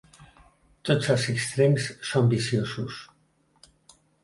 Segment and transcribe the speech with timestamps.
[0.89, 2.99] Tots els extrems són viciosos.